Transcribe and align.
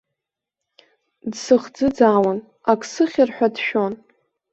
Дсыхӡыӡаауан, 1.31 2.39
ак 2.71 2.81
сыхьыр 2.91 3.29
ҳәа 3.35 3.47
дшәон. 3.53 3.93